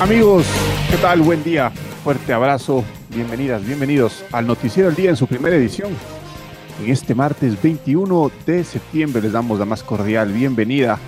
[0.00, 0.46] Amigos,
[0.90, 1.20] ¿qué tal?
[1.20, 1.70] Buen día,
[2.02, 5.90] fuerte abrazo, bienvenidas, bienvenidos al Noticiero del Día en su primera edición.
[6.82, 10.98] En este martes 21 de septiembre les damos la más cordial bienvenida.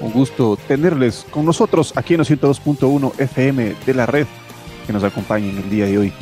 [0.00, 4.26] Un gusto tenerles con nosotros aquí en los 102.1 FM de la red
[4.88, 6.12] que nos acompañen el día de hoy.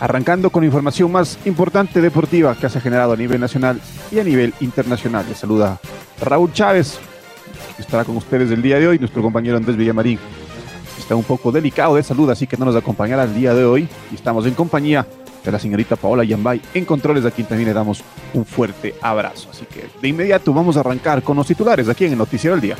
[0.00, 3.80] Arrancando con información más importante deportiva que se ha generado a nivel nacional
[4.12, 5.24] y a nivel internacional.
[5.26, 5.80] Les saluda
[6.20, 6.98] Raúl Chávez,
[7.76, 10.18] que estará con ustedes el día de hoy, nuestro compañero Andrés Villamarín
[10.98, 13.88] está un poco delicado de salud, así que no nos acompañará el día de hoy.
[14.10, 15.06] Y estamos en compañía
[15.44, 19.48] de la señorita Paola Yambay en controles, a quien también le damos un fuerte abrazo.
[19.50, 22.62] Así que de inmediato vamos a arrancar con los titulares aquí en el Noticiero del
[22.62, 22.76] Día.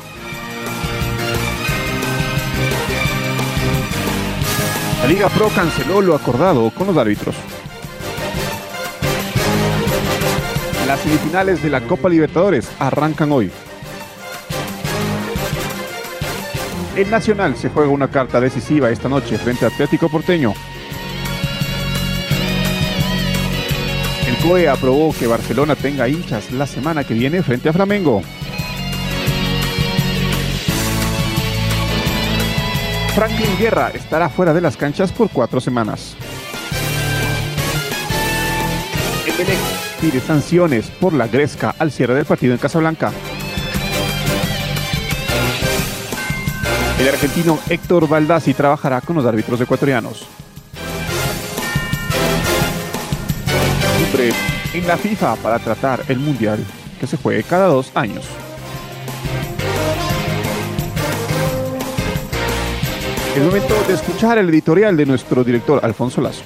[5.01, 7.35] La Liga Pro canceló lo acordado con los árbitros.
[10.87, 13.51] Las semifinales de la Copa Libertadores arrancan hoy.
[16.95, 20.53] El Nacional se juega una carta decisiva esta noche frente a Atlético Porteño.
[24.25, 28.21] El COE aprobó que Barcelona tenga hinchas la semana que viene frente a Flamengo.
[33.13, 36.15] Franklin Guerra estará fuera de las canchas por cuatro semanas.
[39.27, 39.45] El
[39.99, 43.11] pide sanciones por la gresca al cierre del partido en Casablanca.
[46.99, 50.27] El argentino Héctor Baldassi trabajará con los árbitros ecuatorianos.
[54.73, 56.59] en la FIFA para tratar el Mundial
[56.99, 58.25] que se juegue cada dos años.
[63.35, 66.43] Es momento de escuchar el editorial de nuestro director Alfonso Lazo.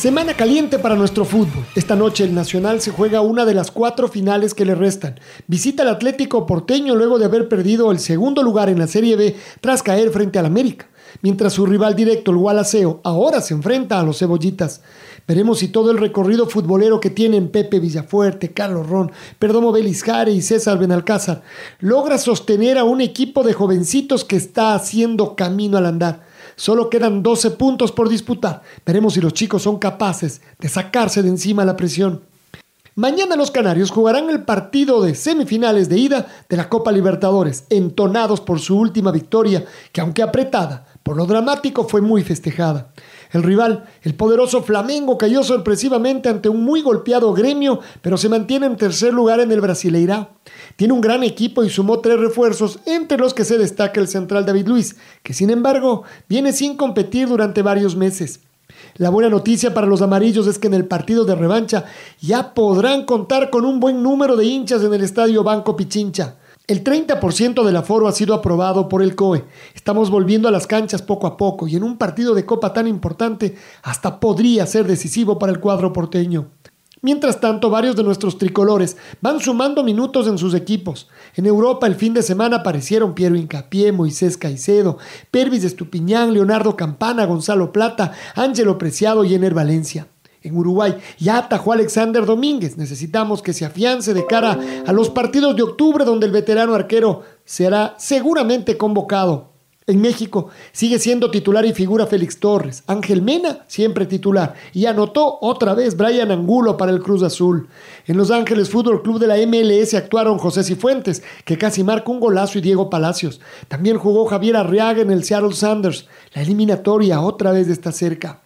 [0.00, 1.62] Semana caliente para nuestro fútbol.
[1.74, 5.20] Esta noche el Nacional se juega una de las cuatro finales que le restan.
[5.46, 9.36] Visita al Atlético Porteño luego de haber perdido el segundo lugar en la Serie B
[9.60, 10.88] tras caer frente al América.
[11.20, 14.80] Mientras su rival directo, el Gualaceo, ahora se enfrenta a los Cebollitas.
[15.28, 20.40] Veremos si todo el recorrido futbolero que tienen Pepe Villafuerte, Carlos Ron, Perdomo Belisjare y
[20.40, 21.42] César Benalcázar
[21.78, 26.29] logra sostener a un equipo de jovencitos que está haciendo camino al andar.
[26.60, 28.60] Solo quedan 12 puntos por disputar.
[28.84, 32.20] Veremos si los chicos son capaces de sacarse de encima la presión.
[32.94, 38.42] Mañana los Canarios jugarán el partido de semifinales de ida de la Copa Libertadores, entonados
[38.42, 42.92] por su última victoria, que aunque apretada, por lo dramático fue muy festejada.
[43.32, 48.66] El rival, el poderoso Flamengo, cayó sorpresivamente ante un muy golpeado gremio, pero se mantiene
[48.66, 50.30] en tercer lugar en el Brasileirá.
[50.76, 54.46] Tiene un gran equipo y sumó tres refuerzos, entre los que se destaca el central
[54.46, 58.40] David Luis, que sin embargo viene sin competir durante varios meses.
[58.96, 61.84] La buena noticia para los amarillos es que en el partido de revancha
[62.20, 66.36] ya podrán contar con un buen número de hinchas en el estadio Banco Pichincha.
[66.70, 69.44] El 30% del aforo ha sido aprobado por el COE.
[69.74, 72.86] Estamos volviendo a las canchas poco a poco y en un partido de copa tan
[72.86, 76.52] importante hasta podría ser decisivo para el cuadro porteño.
[77.02, 81.08] Mientras tanto, varios de nuestros tricolores van sumando minutos en sus equipos.
[81.34, 84.98] En Europa el fin de semana aparecieron Piero Incapié, Moisés Caicedo,
[85.32, 90.06] Pervis Estupiñán, Leonardo Campana, Gonzalo Plata, Ángelo Preciado y Ener Valencia
[90.42, 90.96] en Uruguay.
[91.18, 92.76] Ya atajó Alexander Domínguez.
[92.76, 97.22] Necesitamos que se afiance de cara a los partidos de octubre donde el veterano arquero
[97.44, 99.50] será seguramente convocado.
[99.90, 102.84] En México sigue siendo titular y figura Félix Torres.
[102.86, 104.54] Ángel Mena siempre titular.
[104.72, 107.66] Y anotó otra vez Brian Angulo para el Cruz Azul.
[108.06, 112.20] En Los Ángeles Fútbol Club de la MLS actuaron José Cifuentes, que casi marca un
[112.20, 113.40] golazo, y Diego Palacios.
[113.66, 116.06] También jugó Javier Arriaga en el Seattle Sanders.
[116.34, 118.42] La eliminatoria otra vez está cerca.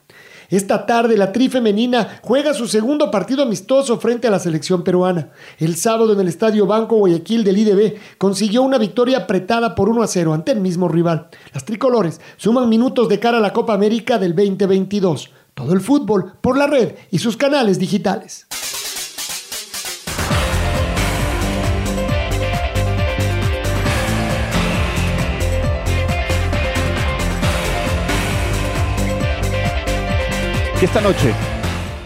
[0.50, 5.30] Esta tarde la tri femenina juega su segundo partido amistoso frente a la selección peruana.
[5.58, 10.02] El sábado en el Estadio Banco Guayaquil del IDB consiguió una victoria apretada por 1
[10.02, 11.28] a 0 ante el mismo rival.
[11.52, 15.30] Las tricolores suman minutos de cara a la Copa América del 2022.
[15.54, 18.46] Todo el fútbol por la red y sus canales digitales.
[30.84, 31.32] Esta noche,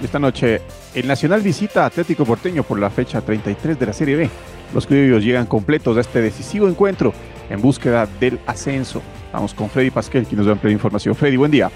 [0.00, 0.62] esta noche,
[0.94, 4.30] el Nacional visita Atlético Porteño por la fecha 33 de la Serie B.
[4.72, 7.12] Los criollos llegan completos a este decisivo encuentro
[7.50, 9.02] en búsqueda del ascenso.
[9.32, 11.16] Vamos con Freddy Pasquel, quien nos da ampliar información.
[11.16, 11.72] Freddy, buen día.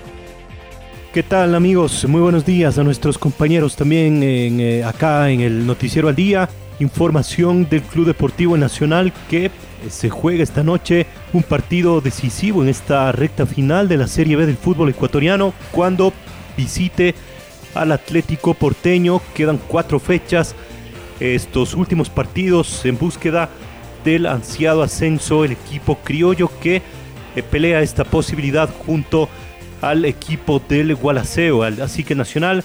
[1.13, 2.07] ¿Qué tal amigos?
[2.07, 6.49] Muy buenos días a nuestros compañeros también eh, acá en el Noticiero al Día.
[6.79, 9.51] Información del Club Deportivo Nacional que eh,
[9.89, 14.47] se juega esta noche un partido decisivo en esta recta final de la Serie B
[14.47, 16.13] del fútbol ecuatoriano cuando
[16.57, 17.15] visite
[17.75, 19.21] al Atlético Porteño.
[19.35, 20.55] Quedan cuatro fechas.
[21.21, 23.49] Estos últimos partidos en búsqueda
[24.05, 26.83] del ansiado ascenso, el equipo criollo que
[27.37, 29.29] eh, pelea esta posibilidad junto
[29.81, 31.63] al equipo del Gualaceo.
[31.63, 32.65] Así que Nacional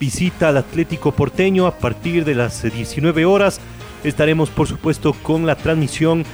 [0.00, 3.60] visita al Atlético Porteño a partir de las 19 horas.
[4.04, 6.24] Estaremos por supuesto con la transmisión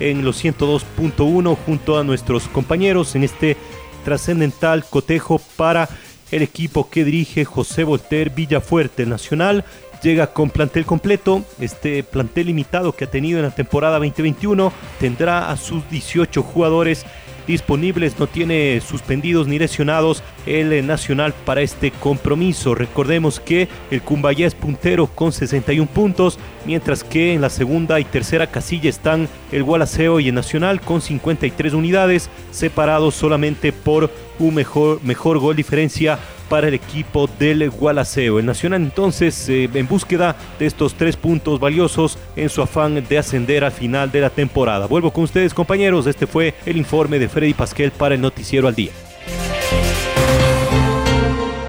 [0.00, 3.56] en los 102.1 junto a nuestros compañeros en este
[4.04, 5.88] trascendental cotejo para
[6.32, 9.64] el equipo que dirige José Volter Villafuerte Nacional.
[10.02, 15.48] Llega con plantel completo, este plantel limitado que ha tenido en la temporada 2021 tendrá
[15.48, 17.06] a sus 18 jugadores
[17.46, 22.74] disponibles, no tiene suspendidos ni lesionados el Nacional para este compromiso.
[22.74, 28.04] Recordemos que el Cumbayá es puntero con 61 puntos, mientras que en la segunda y
[28.04, 34.54] tercera casilla están el Gualaceo y el Nacional con 53 unidades, separados solamente por un
[34.54, 36.18] mejor, mejor gol diferencia
[36.48, 38.38] para el equipo del Gualaceo.
[38.38, 43.18] El Nacional entonces eh, en búsqueda de estos tres puntos valiosos en su afán de
[43.18, 44.86] ascender al final de la temporada.
[44.86, 48.74] Vuelvo con ustedes compañeros, este fue el informe de Freddy Pasquel para el Noticiero al
[48.74, 48.92] Día.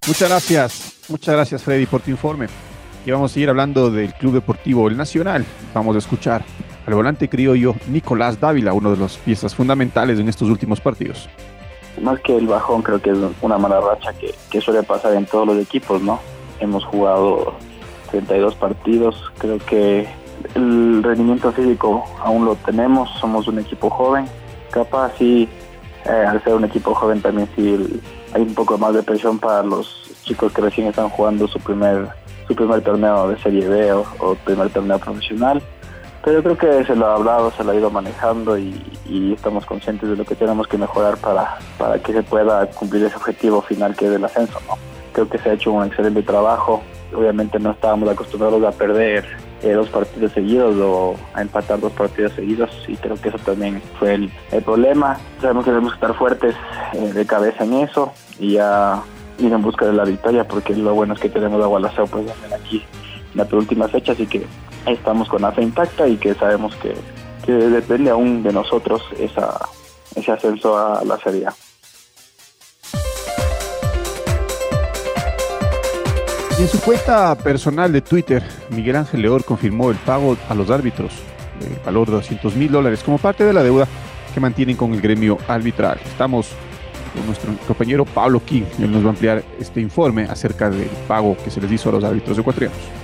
[0.05, 2.47] Muchas gracias, muchas gracias Freddy por tu informe.
[3.05, 5.45] Y vamos a seguir hablando del Club Deportivo El Nacional.
[5.73, 6.43] Vamos a escuchar
[6.85, 11.29] al volante criollo Nicolás Dávila, uno de las piezas fundamentales en estos últimos partidos
[12.01, 15.47] más que el bajón, creo que es una mala racha que, suele pasar en todos
[15.47, 16.19] los equipos, ¿no?
[16.59, 17.53] Hemos jugado
[18.11, 20.07] 32 partidos, creo que
[20.55, 24.25] el rendimiento físico aún lo tenemos, somos un equipo joven,
[24.71, 25.47] capaz sí,
[26.05, 28.01] eh, al ser un equipo joven también sí
[28.33, 32.09] hay un poco más de presión para los chicos que recién están jugando su primer
[32.47, 35.61] su primer torneo de Serie B o primer torneo profesional
[36.23, 38.81] pero creo que se lo ha hablado, se lo ha ido manejando y,
[39.33, 43.15] estamos conscientes de lo que tenemos que mejorar para, para que se pueda cumplir ese
[43.15, 44.59] objetivo final que es el ascenso.
[44.67, 44.75] ¿no?
[45.11, 46.81] Creo que se ha hecho un excelente trabajo.
[47.13, 49.25] Obviamente no estábamos acostumbrados a perder
[49.61, 53.81] eh, dos partidos seguidos o a empatar dos partidos seguidos y creo que eso también
[53.99, 54.31] fue el,
[54.63, 55.19] problema.
[55.41, 56.55] Sabemos que debemos estar fuertes
[56.93, 59.03] eh, de cabeza en eso y ya
[59.39, 62.25] ir en busca de la victoria porque lo bueno es que tenemos a Gualaceo pues
[62.53, 62.83] aquí
[63.33, 64.45] en la última fecha, así que
[64.85, 66.93] estamos con la intacta y que sabemos que,
[67.51, 69.59] depende aún de nosotros esa,
[70.15, 71.47] ese ascenso a la Serie
[76.63, 81.11] en su cuenta personal de Twitter, Miguel Ángel Leor confirmó el pago a los árbitros
[81.59, 83.85] de valor de 200 mil dólares como parte de la deuda
[84.33, 85.99] que mantienen con el gremio arbitral.
[86.05, 86.51] Estamos
[87.13, 91.35] con nuestro compañero Pablo King, él nos va a ampliar este informe acerca del pago
[91.43, 93.02] que se les hizo a los árbitros ecuatorianos.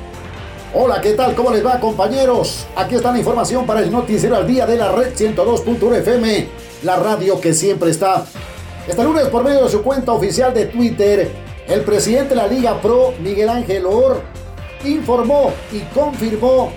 [0.72, 1.34] Hola, ¿qué tal?
[1.34, 2.68] ¿Cómo les va, compañeros?
[2.76, 6.48] Aquí está la información para el noticiero al día de la red 102.1 FM,
[6.84, 8.24] la radio que siempre está.
[8.88, 11.32] Este lunes, por medio de su cuenta oficial de Twitter,
[11.68, 14.22] el presidente de la Liga Pro, Miguel Ángel Or,
[14.86, 16.72] informó y confirmó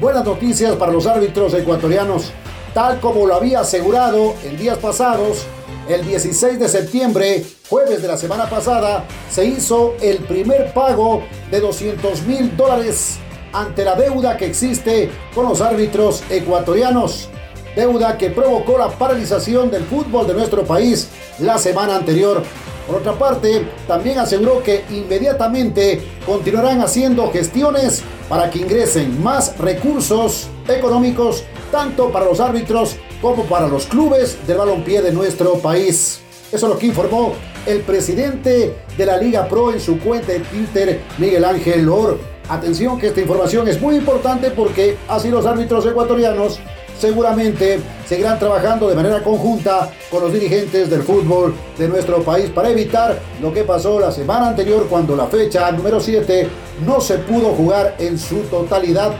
[0.00, 2.32] buenas noticias para los árbitros ecuatorianos,
[2.74, 5.46] tal como lo había asegurado en días pasados.
[5.88, 11.60] El 16 de septiembre, jueves de la semana pasada, se hizo el primer pago de
[11.60, 13.20] 200 mil dólares
[13.56, 17.30] ante la deuda que existe con los árbitros ecuatorianos.
[17.74, 21.08] Deuda que provocó la paralización del fútbol de nuestro país
[21.38, 22.42] la semana anterior.
[22.86, 30.48] Por otra parte, también aseguró que inmediatamente continuarán haciendo gestiones para que ingresen más recursos
[30.68, 36.20] económicos tanto para los árbitros como para los clubes del balompié de nuestro país.
[36.52, 37.32] Eso es lo que informó
[37.66, 42.35] el presidente de la Liga Pro en su cuenta de Twitter, Miguel Ángel Lor.
[42.48, 46.60] Atención que esta información es muy importante porque así los árbitros ecuatorianos
[46.98, 52.70] seguramente seguirán trabajando de manera conjunta con los dirigentes del fútbol de nuestro país para
[52.70, 56.48] evitar lo que pasó la semana anterior cuando la fecha número 7
[56.86, 59.12] no se pudo jugar en su totalidad,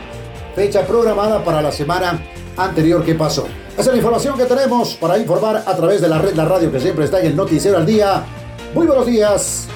[0.54, 2.22] fecha programada para la semana
[2.56, 3.46] anterior que pasó.
[3.72, 6.72] Esa es la información que tenemos para informar a través de la red La Radio
[6.72, 8.24] que siempre está en el noticiero al día.
[8.72, 9.68] Muy buenos días.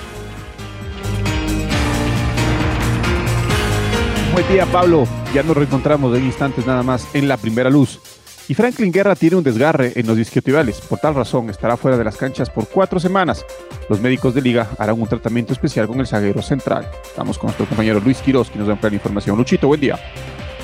[4.40, 5.04] Buen día, Pablo.
[5.34, 8.00] Ya nos reencontramos en instantes nada más en la primera luz.
[8.48, 10.80] Y Franklin Guerra tiene un desgarre en los isquiotibiales.
[10.80, 13.44] Por tal razón, estará fuera de las canchas por cuatro semanas.
[13.90, 16.88] Los médicos de liga harán un tratamiento especial con el zaguero central.
[17.04, 19.36] Estamos con nuestro compañero Luis Quiroz, que nos da la información.
[19.36, 19.98] Luchito, buen día.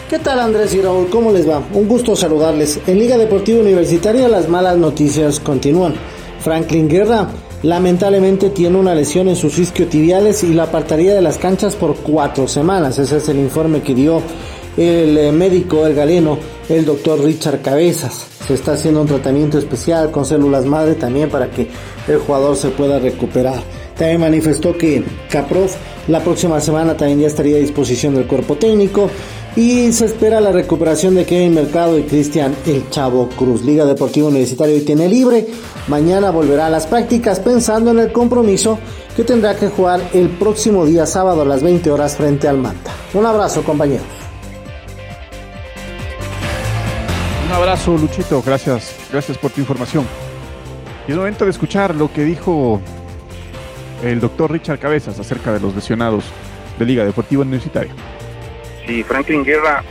[0.08, 1.10] ¿Qué tal Andrés y Raúl?
[1.10, 1.62] ¿Cómo les va?
[1.74, 2.80] Un gusto saludarles.
[2.86, 5.92] En Liga Deportiva Universitaria las malas noticias continúan.
[6.46, 7.26] Franklin Guerra
[7.64, 12.46] lamentablemente tiene una lesión en sus isquiotibiales y la apartaría de las canchas por cuatro
[12.46, 13.00] semanas.
[13.00, 14.22] Ese es el informe que dio
[14.76, 16.38] el eh, médico, el galeno,
[16.68, 18.28] el doctor Richard Cabezas.
[18.46, 21.66] Se está haciendo un tratamiento especial con células madre también para que
[22.06, 23.60] el jugador se pueda recuperar.
[23.98, 25.74] También manifestó que Caprof
[26.06, 29.10] la próxima semana también ya estaría a disposición del cuerpo técnico
[29.56, 33.62] y se espera la recuperación de Kevin Mercado y Cristian El Chavo Cruz.
[33.62, 35.46] Liga Deportiva Universitaria hoy tiene libre.
[35.88, 38.78] Mañana volverá a las prácticas pensando en el compromiso
[39.16, 42.92] que tendrá que jugar el próximo día sábado a las 20 horas frente al Manta.
[43.14, 44.06] Un abrazo compañeros.
[47.46, 48.42] Un abrazo, Luchito.
[48.44, 50.06] Gracias, gracias por tu información.
[51.08, 52.82] Y es momento de escuchar lo que dijo
[54.02, 56.24] el doctor Richard Cabezas acerca de los lesionados
[56.78, 57.94] de Liga Deportiva Universitaria.
[58.86, 59.82] Sí, Franklin Guerra,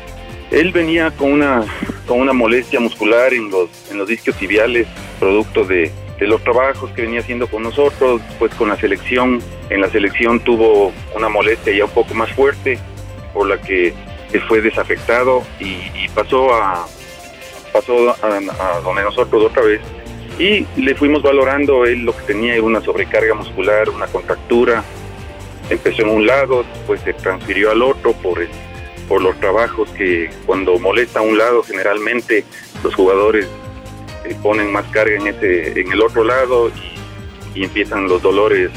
[0.51, 1.63] él venía con una,
[2.07, 4.87] con una molestia muscular en los, en los discos tibiales,
[5.19, 9.41] producto de, los trabajos que venía haciendo con nosotros, pues con la selección.
[9.69, 12.79] En la selección tuvo una molestia ya un poco más fuerte,
[13.33, 13.93] por la que
[14.47, 16.85] fue desafectado y, y pasó a,
[17.71, 19.81] pasó a, donde nosotros otra vez
[20.37, 24.83] y le fuimos valorando él lo que tenía era una sobrecarga muscular, una contractura.
[25.69, 28.41] Empezó en un lado, después se transfirió al otro por,
[29.07, 32.43] por los trabajos que cuando molesta a un lado generalmente
[32.83, 33.47] los jugadores
[34.25, 38.69] eh, ponen más carga en, ese, en el otro lado y, empiezan los dolores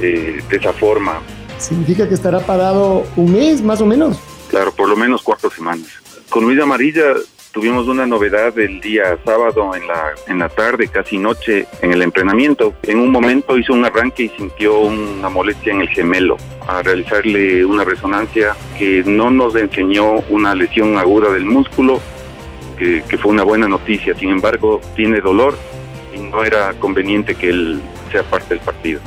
[0.00, 1.20] eh, de esa forma.
[1.58, 4.20] ¿Significa que estará parado un mes más o menos?
[4.48, 5.88] Claro, por lo menos cuatro semanas.
[6.28, 7.14] Con Luis Amarilla
[7.52, 12.02] Tuvimos una novedad el día sábado en la, en la tarde, casi noche, en el
[12.02, 12.74] entrenamiento.
[12.84, 16.36] En un momento hizo un arranque y sintió una molestia en el gemelo.
[16.68, 22.00] A realizarle una resonancia que no nos enseñó una lesión aguda del músculo,
[22.78, 24.14] que, que fue una buena noticia.
[24.14, 25.58] Sin embargo, tiene dolor
[26.14, 27.80] y no era conveniente que él
[28.12, 29.00] sea parte del partido.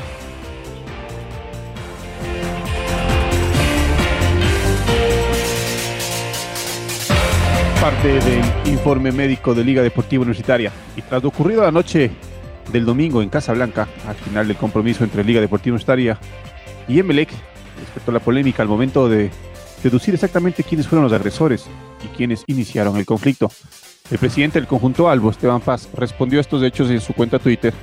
[7.83, 10.71] Parte del informe médico de Liga Deportiva Universitaria.
[10.95, 12.11] Y tras lo ocurrido la noche
[12.71, 16.17] del domingo en Casablanca, al final del compromiso entre Liga Deportiva Universitaria
[16.87, 17.27] y Emelec,
[17.77, 19.29] respecto a la polémica al momento de
[19.83, 21.65] deducir exactamente quiénes fueron los agresores
[22.05, 23.51] y quiénes iniciaron el conflicto.
[24.09, 27.73] El presidente del conjunto Albo, Esteban Paz, respondió a estos hechos en su cuenta Twitter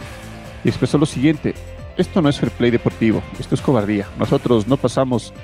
[0.64, 1.52] y expresó lo siguiente,
[1.98, 4.06] esto no es fair play deportivo, esto es cobardía.
[4.18, 5.34] Nosotros no pasamos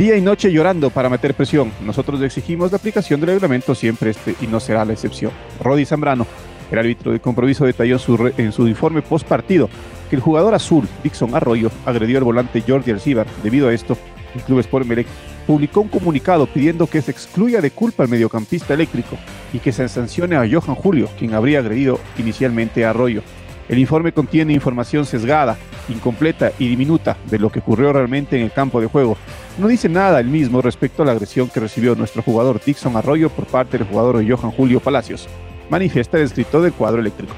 [0.00, 1.70] día y noche llorando para meter presión.
[1.84, 5.30] Nosotros exigimos la aplicación del reglamento siempre este y no será la excepción.
[5.62, 6.26] Rodi Zambrano,
[6.70, 7.98] el árbitro de compromiso, detalló
[8.38, 9.68] en su informe post partido
[10.08, 13.26] que el jugador azul, Dixon Arroyo, agredió al volante Jordi Alcibar.
[13.42, 13.94] Debido a esto,
[14.34, 15.06] el Club Sport Melec
[15.46, 19.18] publicó un comunicado pidiendo que se excluya de culpa al mediocampista eléctrico
[19.52, 23.22] y que se sancione a Johan Julio, quien habría agredido inicialmente a Arroyo.
[23.70, 25.56] El informe contiene información sesgada,
[25.88, 29.16] incompleta y diminuta de lo que ocurrió realmente en el campo de juego.
[29.60, 33.28] No dice nada el mismo respecto a la agresión que recibió nuestro jugador Dixon Arroyo
[33.28, 35.28] por parte del jugador Johan Julio Palacios,
[35.68, 37.34] manifiesta el escritor del cuadro eléctrico.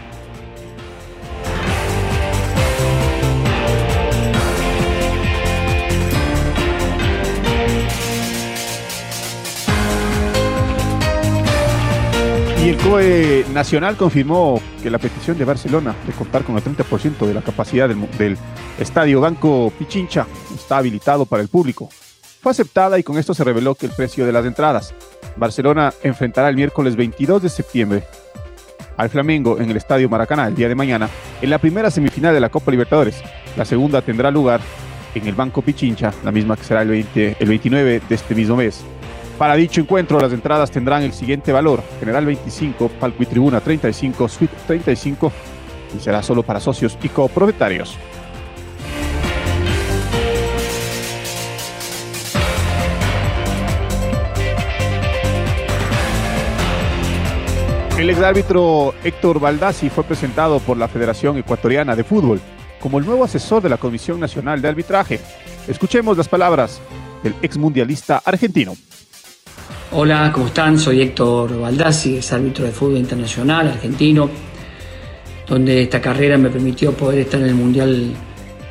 [12.64, 17.26] Y el COE Nacional confirmó que la petición de Barcelona de contar con el 30%
[17.26, 18.38] de la capacidad del,
[18.78, 20.24] estadio Banco Pichincha
[20.54, 21.88] está habilitado para el público.
[22.42, 24.92] Fue aceptada y con esto se reveló que el precio de las entradas.
[25.36, 28.02] Barcelona enfrentará el miércoles 22 de septiembre
[28.96, 31.08] al Flamengo en el Estadio Maracaná el día de mañana
[31.40, 33.22] en la primera semifinal de la Copa Libertadores.
[33.56, 34.60] La segunda tendrá lugar
[35.14, 38.56] en el Banco Pichincha, la misma que será el, 20, el 29 de este mismo
[38.56, 38.82] mes.
[39.38, 44.28] Para dicho encuentro, las entradas tendrán el siguiente valor: General 25, Palco y Tribuna 35,
[44.28, 45.32] Suite 35
[45.96, 47.96] y será solo para socios y copropietarios.
[58.02, 62.40] El exárbitro Héctor Baldassi fue presentado por la Federación Ecuatoriana de Fútbol
[62.80, 65.20] como el nuevo asesor de la Comisión Nacional de Arbitraje.
[65.68, 66.80] Escuchemos las palabras
[67.22, 68.74] del exmundialista argentino.
[69.92, 70.80] Hola, ¿cómo están?
[70.80, 74.28] Soy Héctor Baldassi, es árbitro de fútbol internacional argentino,
[75.46, 78.14] donde esta carrera me permitió poder estar en el Mundial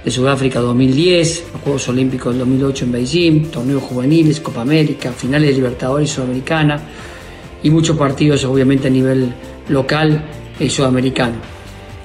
[0.03, 5.51] de Sudáfrica 2010, los Juegos Olímpicos del 2008 en Beijing, torneos juveniles, Copa América, finales
[5.51, 6.81] de Libertadores Sudamericana
[7.63, 9.33] y muchos partidos obviamente a nivel
[9.69, 10.23] local
[10.59, 11.35] y sudamericano.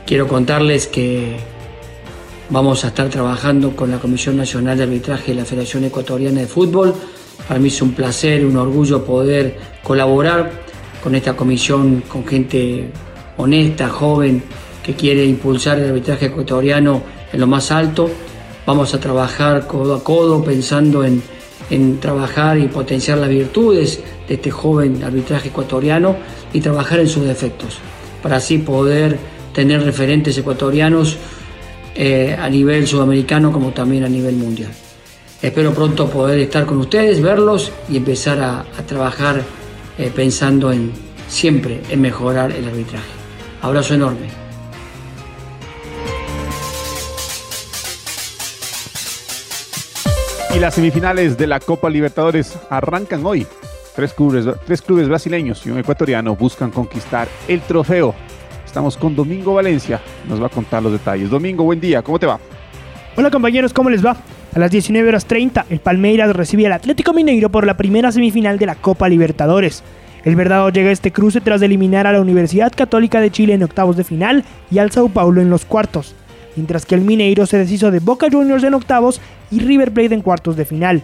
[0.07, 1.37] Quiero contarles que
[2.51, 6.47] vamos a estar trabajando con la Comisión Nacional de Arbitraje de la Federación Ecuatoriana de
[6.47, 6.95] Fútbol.
[7.49, 10.51] Para mí es un placer, un orgullo poder colaborar
[11.03, 12.91] con esta comisión, con gente
[13.37, 14.43] honesta, joven,
[14.83, 18.11] que quiere impulsar el arbitraje ecuatoriano en lo más alto.
[18.67, 21.23] Vamos a trabajar codo a codo pensando en,
[21.71, 26.17] en trabajar y potenciar las virtudes de este joven arbitraje ecuatoriano
[26.53, 27.79] y trabajar en sus defectos,
[28.23, 29.19] para así poder
[29.53, 31.17] tener referentes ecuatorianos
[31.95, 34.71] eh, a nivel sudamericano como también a nivel mundial.
[35.41, 39.43] Espero pronto poder estar con ustedes, verlos y empezar a, trabajar
[39.99, 40.93] eh, pensando en
[41.29, 43.09] siempre en mejorar el arbitraje.
[43.63, 44.46] Abrazo enorme.
[50.57, 53.47] Y las semifinales de la Copa Libertadores arrancan hoy.
[53.95, 58.15] Tres clubes, tres clubes brasileños y un ecuatoriano buscan conquistar el trofeo.
[58.65, 61.29] Estamos con Domingo Valencia, nos va a contar los detalles.
[61.29, 62.41] Domingo, buen día, ¿cómo te va?
[63.17, 64.17] Hola compañeros, ¿cómo les va?
[64.55, 68.59] A las 19 horas 30, el Palmeiras recibe al Atlético Mineiro por la primera semifinal
[68.59, 69.83] de la Copa Libertadores.
[70.25, 73.63] El Verdado llega a este cruce tras eliminar a la Universidad Católica de Chile en
[73.63, 76.15] octavos de final y al Sao Paulo en los cuartos,
[76.57, 79.21] mientras que el Mineiro se deshizo de Boca Juniors en octavos
[79.51, 81.03] y River Plate en cuartos de final.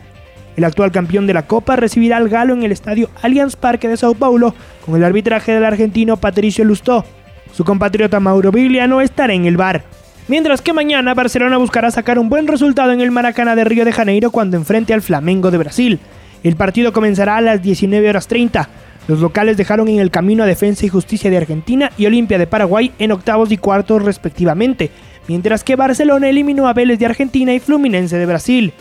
[0.57, 3.97] El actual campeón de la Copa recibirá al Galo en el estadio Allianz Parque de
[3.97, 4.55] Sao Paulo
[4.85, 7.05] con el arbitraje del argentino Patricio Lustó.
[7.53, 9.83] Su compatriota Mauro Biglia no estará en el bar.
[10.29, 13.93] Mientras que mañana Barcelona buscará sacar un buen resultado en el Maracaná de Río de
[13.93, 16.01] Janeiro cuando enfrente al Flamengo de Brasil.
[16.43, 18.69] El partido comenzará a las 19 horas 30.
[19.09, 22.47] Los locales dejaron en el camino a Defensa y Justicia de Argentina y Olimpia de
[22.47, 24.91] Paraguay en octavos y cuartos respectivamente,
[25.29, 28.73] mientras que Barcelona eliminó a Vélez de Argentina y Fluminense de Brasil.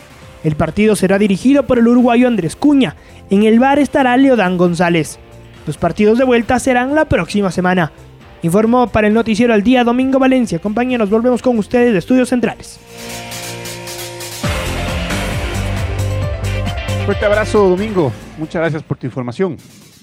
[0.44, 2.96] El partido será dirigido por el uruguayo Andrés Cuña.
[3.30, 5.18] En el bar estará Leodán González.
[5.66, 7.92] Los partidos de vuelta serán la próxima semana.
[8.42, 10.58] Informó para el noticiero al día Domingo Valencia.
[10.58, 12.80] Compañeros, volvemos con ustedes de Estudios Centrales.
[17.04, 18.12] Fuerte abrazo, Domingo.
[18.38, 19.56] Muchas gracias por tu información.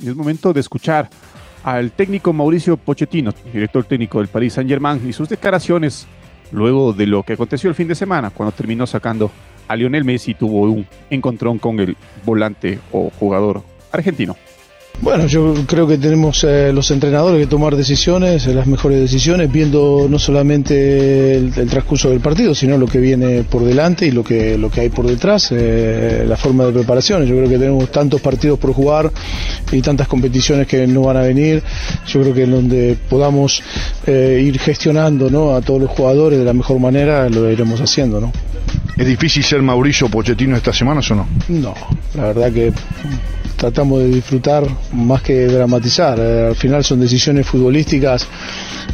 [0.06, 1.10] Es momento de escuchar
[1.63, 6.08] al técnico Mauricio Pochettino, director técnico del Paris Saint-Germain, y sus declaraciones
[6.51, 9.31] luego de lo que aconteció el fin de semana, cuando terminó sacando
[9.67, 14.35] a Lionel Messi tuvo un encontrón con el volante o jugador argentino.
[15.02, 19.49] Bueno, yo creo que tenemos eh, los entrenadores que tomar decisiones, eh, las mejores decisiones,
[19.49, 24.12] viendo no solamente el, el, transcurso del partido, sino lo que viene por delante y
[24.12, 27.25] lo que, lo que hay por detrás, eh, la forma de preparación.
[27.25, 29.10] Yo creo que tenemos tantos partidos por jugar
[29.71, 31.63] y tantas competiciones que no van a venir.
[32.06, 33.63] Yo creo que en donde podamos
[34.06, 35.56] eh, ir gestionando ¿no?
[35.56, 38.19] a todos los jugadores de la mejor manera, lo iremos haciendo.
[38.19, 38.34] ¿no?
[38.97, 41.28] ¿Es difícil ser Mauricio Pochettino esta semana o no?
[41.47, 41.73] No,
[42.15, 42.73] la verdad que
[43.60, 46.17] tratamos de disfrutar más que dramatizar.
[46.19, 48.26] Eh, al final son decisiones futbolísticas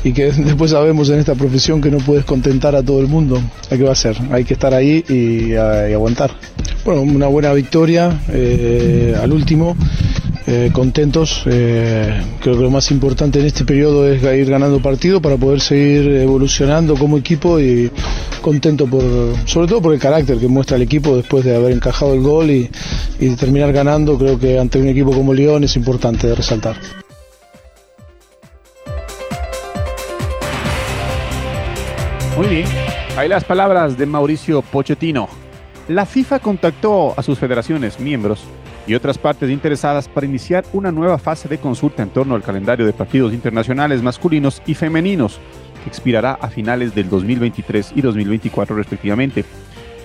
[0.03, 3.39] y que después sabemos en esta profesión que no puedes contentar a todo el mundo.
[3.69, 4.17] ¿Qué va hacer?
[4.31, 6.31] Hay que estar ahí y, y aguantar.
[6.83, 9.75] Bueno, una buena victoria eh, al último.
[10.47, 11.43] Eh, contentos.
[11.47, 15.59] Eh, creo que lo más importante en este periodo es ir ganando partido para poder
[15.59, 17.91] seguir evolucionando como equipo y
[18.41, 19.01] contento por,
[19.45, 22.51] sobre todo por el carácter que muestra el equipo después de haber encajado el gol
[22.51, 22.69] y,
[23.19, 24.19] y terminar ganando.
[24.19, 26.75] Creo que ante un equipo como León es importante de resaltar.
[32.37, 32.65] Muy bien,
[33.17, 35.27] ahí las palabras de Mauricio Pochettino.
[35.87, 38.41] La FIFA contactó a sus federaciones miembros
[38.87, 42.85] y otras partes interesadas para iniciar una nueva fase de consulta en torno al calendario
[42.85, 45.39] de partidos internacionales masculinos y femeninos,
[45.83, 49.45] que expirará a finales del 2023 y 2024 respectivamente.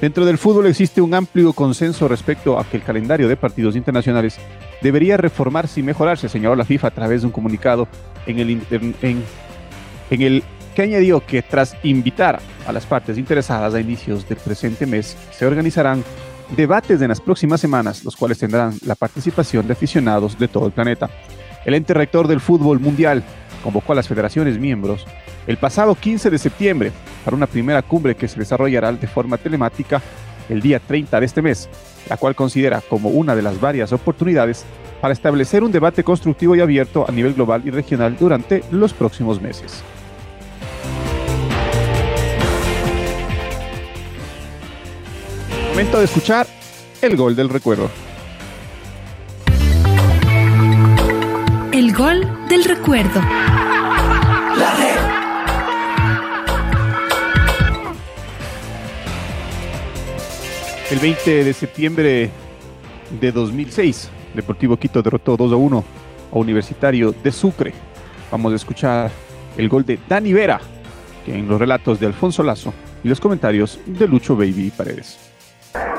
[0.01, 4.39] Dentro del fútbol existe un amplio consenso respecto a que el calendario de partidos internacionales
[4.81, 7.87] debería reformarse y mejorarse, señaló la FIFA a través de un comunicado
[8.27, 8.63] en el,
[9.03, 9.25] en,
[10.11, 10.43] el
[10.75, 15.45] que añadió que tras invitar a las partes interesadas a inicios del presente mes, se
[15.45, 16.03] organizarán
[16.57, 20.73] debates en las próximas semanas, los cuales tendrán la participación de aficionados de todo el
[20.73, 21.11] planeta.
[21.65, 23.23] El ente rector del fútbol mundial
[23.63, 25.07] convocó a las federaciones miembros
[25.47, 26.93] el pasado 15 de septiembre
[27.25, 30.01] para una primera cumbre que se desarrollará de forma telemática
[30.49, 31.69] el día 30 de este mes,
[32.09, 34.65] la cual considera como una de las varias oportunidades
[35.01, 39.41] para establecer un debate constructivo y abierto a nivel global y regional durante los próximos
[39.41, 39.83] meses.
[45.81, 46.47] Momento de escuchar
[47.01, 47.91] el gol del recuerdo.
[51.73, 53.19] El gol del recuerdo.
[54.59, 54.99] La red.
[60.91, 62.31] El 20 de septiembre
[63.19, 65.85] de 2006, Deportivo Quito derrotó 2 a 1
[66.31, 67.73] a Universitario de Sucre.
[68.31, 69.11] Vamos a escuchar
[69.57, 70.61] el gol de Dani Vera,
[71.25, 75.30] que en los relatos de Alfonso Lazo y los comentarios de Lucho Baby Paredes.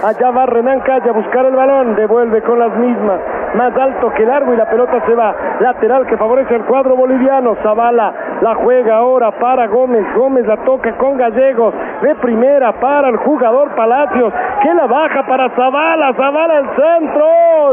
[0.04, 3.20] Allá va Renan Calle a buscar el balón, devuelve con las mismas,
[3.54, 5.34] más alto que largo y la pelota se va.
[5.60, 7.56] Lateral que favorece el cuadro boliviano.
[7.62, 10.04] Zavala la juega ahora para Gómez.
[10.16, 11.74] Gómez la toca con Gallegos.
[12.02, 16.14] De primera para el jugador Palacios, que la baja para Zavala.
[16.16, 17.26] Zavala el centro.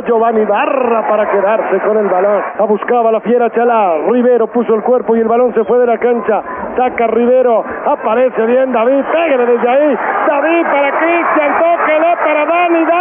[0.07, 2.43] Giovanni Barra para quedarse con el balón.
[2.59, 3.95] La buscaba la fiera Chalá.
[4.09, 6.43] Rivero puso el cuerpo y el balón se fue de la cancha.
[6.77, 7.65] Saca Rivero.
[7.87, 9.03] Aparece bien David.
[9.11, 9.99] Pégale desde ahí.
[10.29, 11.59] David para Cristian.
[11.59, 11.88] Tóquele
[12.29, 12.85] para Dani.
[12.85, 12.98] Dani.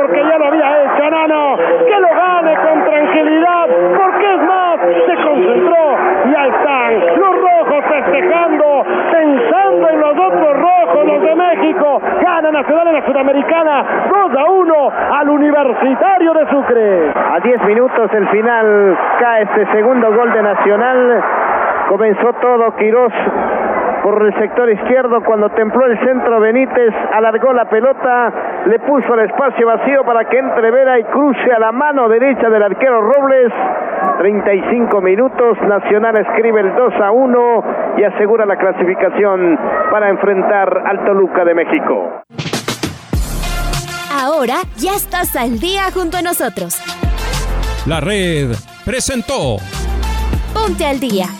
[0.00, 4.80] Porque ya lo había hecho, no, no, que lo gane con tranquilidad, porque es más,
[4.80, 5.96] se concentró,
[6.32, 12.88] ya están los rojos festejando, pensando en los otros rojos, los de México, gana Nacional
[12.88, 17.12] en la Sudamericana 2 a 1 al Universitario de Sucre.
[17.32, 21.22] A 10 minutos el final cae este segundo gol de Nacional.
[21.88, 23.12] Comenzó todo Quirós
[24.02, 28.32] por el sector izquierdo cuando templó el centro Benítez, alargó la pelota,
[28.66, 32.48] le puso el espacio vacío para que entre Vera y cruce a la mano derecha
[32.48, 33.52] del arquero Robles.
[34.18, 37.64] 35 minutos, Nacional escribe el 2 a 1
[37.98, 39.58] y asegura la clasificación
[39.90, 42.22] para enfrentar al Toluca de México.
[44.12, 46.82] Ahora ya estás al día junto a nosotros.
[47.86, 48.50] La red
[48.84, 49.56] presentó
[50.52, 51.39] Ponte al día.